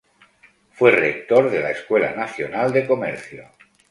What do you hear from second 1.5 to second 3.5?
de la escuela nacional de comercio.